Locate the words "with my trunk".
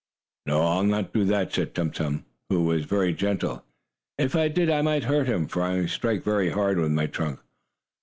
6.79-7.39